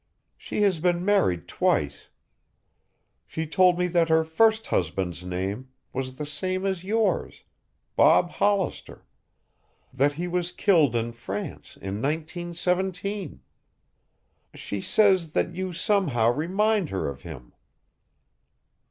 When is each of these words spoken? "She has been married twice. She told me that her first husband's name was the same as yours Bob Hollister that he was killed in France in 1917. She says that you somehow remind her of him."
"She 0.35 0.63
has 0.63 0.79
been 0.79 1.05
married 1.05 1.47
twice. 1.47 2.09
She 3.27 3.45
told 3.45 3.77
me 3.77 3.85
that 3.89 4.09
her 4.09 4.23
first 4.23 4.65
husband's 4.65 5.23
name 5.23 5.69
was 5.93 6.17
the 6.17 6.25
same 6.25 6.65
as 6.65 6.83
yours 6.83 7.43
Bob 7.95 8.31
Hollister 8.31 9.05
that 9.93 10.13
he 10.13 10.27
was 10.27 10.51
killed 10.51 10.95
in 10.95 11.11
France 11.11 11.77
in 11.77 12.01
1917. 12.01 13.41
She 14.55 14.81
says 14.81 15.33
that 15.33 15.53
you 15.53 15.71
somehow 15.71 16.31
remind 16.33 16.89
her 16.89 17.07
of 17.07 17.21
him." 17.21 17.53